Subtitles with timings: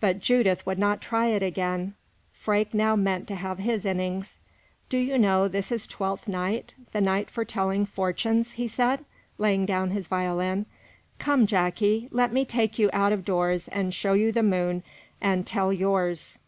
[0.00, 1.94] But Judith would not try it again.
[2.32, 4.40] Freke now meant to have his innings.
[4.88, 9.04] "Do you know this is Twelfth night the night for telling fortunes?" he said,
[9.38, 10.66] laying down his violin.
[11.20, 14.82] "Come, Jacky, let me take you out of doors and show you the moon
[15.20, 16.40] and tell yours."